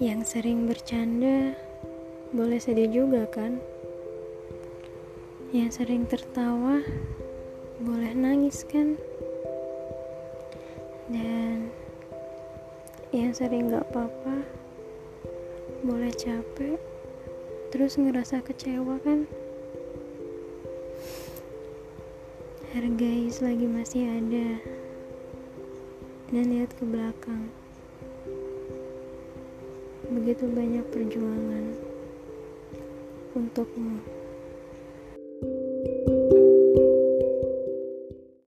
[0.00, 1.52] Yang sering bercanda
[2.32, 3.60] boleh sedih juga kan?
[5.52, 6.80] Yang sering tertawa
[7.84, 8.96] boleh nangis kan?
[11.04, 11.68] Dan
[13.12, 14.40] yang sering gak apa-apa
[15.84, 16.80] boleh capek
[17.68, 19.28] terus ngerasa kecewa kan?
[22.72, 24.64] Hargai selagi masih ada
[26.32, 27.52] dan lihat ke belakang
[30.10, 31.64] begitu banyak perjuangan
[33.38, 34.19] untukmu.